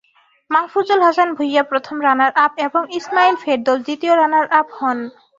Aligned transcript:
মাহফুজুল 0.51 0.99
হাসান 1.07 1.29
ভূঁইয়া 1.37 1.63
প্রথম 1.71 1.95
রানারআপ 2.05 2.51
এবং 2.67 2.81
ইসমাঈল 2.99 3.35
ফেরদৌস 3.43 3.79
দ্বিতীয় 3.85 4.13
রানারআপ 4.15 4.67
হন। 4.77 4.97